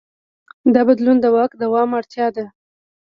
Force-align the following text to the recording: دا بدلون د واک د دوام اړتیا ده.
دا 0.73 0.81
بدلون 0.87 1.17
د 1.21 1.25
واک 1.35 1.51
د 1.55 1.59
دوام 1.63 1.89
اړتیا 1.99 2.27
ده. 2.35 2.45